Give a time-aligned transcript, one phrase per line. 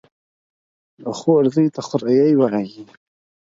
[1.01, 2.81] د خور زوى ته خوريه وايي.